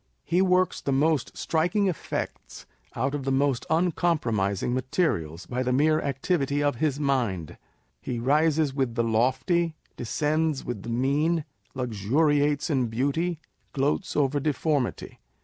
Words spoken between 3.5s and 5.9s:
unpromising materials, by the